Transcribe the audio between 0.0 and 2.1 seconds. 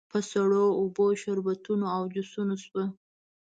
په سړو اوبو، شربتونو او